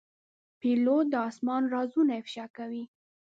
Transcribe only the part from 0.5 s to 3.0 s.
پیلوټ د آسمان رازونه افشا کوي.